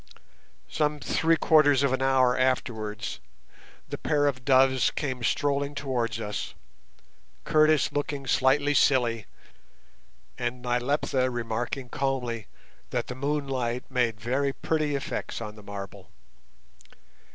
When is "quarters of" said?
1.37-1.93